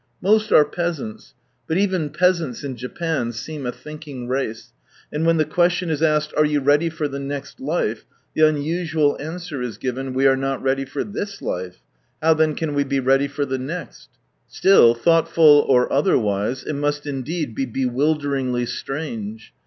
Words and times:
Most 0.19 0.51
are 0.51 0.65
peasants, 0.65 1.35
but 1.67 1.77
even 1.77 2.09
peasants 2.09 2.63
in 2.63 2.75
Japan 2.75 3.31
seem 3.31 3.67
a 3.67 3.71
thinking 3.71 4.27
race, 4.27 4.73
and 5.13 5.27
when 5.27 5.37
the 5.37 5.45
ques 5.45 5.73
tion 5.73 5.91
is 5.91 6.01
asked," 6.01 6.33
Are 6.37 6.43
you 6.43 6.59
ready 6.59 6.89
for 6.89 7.07
the 7.07 7.19
next 7.19 7.59
life?" 7.59 8.03
the 8.35 8.47
unusual 8.47 9.15
answer 9.21 9.61
is 9.61 9.77
given," 9.77 10.13
We 10.15 10.25
are 10.25 10.35
not 10.35 10.63
ready 10.63 10.85
for 10.85 11.03
this 11.03 11.39
life, 11.39 11.83
how 12.19 12.33
then 12.33 12.55
can 12.55 12.73
we 12.73 12.83
be 12.83 12.99
ready 12.99 13.27
for 13.27 13.45
the 13.45 13.59
next?" 13.59 14.09
Still, 14.47 14.95
thought 14.95 15.29
ful 15.31 15.59
or 15.69 15.93
otherwise, 15.93 16.63
it 16.63 16.73
must 16.73 17.05
indeed 17.05 17.53
be 17.53 17.67
bewilderingly 17.67 18.65
strange. 18.65 19.53